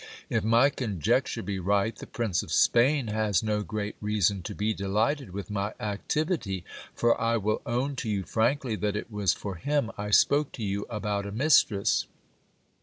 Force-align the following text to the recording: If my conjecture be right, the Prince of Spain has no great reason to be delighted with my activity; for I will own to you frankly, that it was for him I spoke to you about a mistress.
If 0.31 0.43
my 0.43 0.71
conjecture 0.71 1.43
be 1.43 1.59
right, 1.59 1.95
the 1.95 2.07
Prince 2.07 2.41
of 2.41 2.51
Spain 2.51 3.05
has 3.09 3.43
no 3.43 3.61
great 3.61 3.95
reason 4.01 4.41
to 4.41 4.55
be 4.55 4.73
delighted 4.73 5.29
with 5.31 5.51
my 5.51 5.75
activity; 5.79 6.65
for 6.95 7.21
I 7.21 7.37
will 7.37 7.61
own 7.67 7.95
to 7.97 8.09
you 8.09 8.23
frankly, 8.23 8.75
that 8.77 8.95
it 8.95 9.11
was 9.11 9.33
for 9.35 9.57
him 9.57 9.91
I 9.99 10.09
spoke 10.09 10.53
to 10.53 10.63
you 10.63 10.87
about 10.89 11.27
a 11.27 11.31
mistress. 11.31 12.07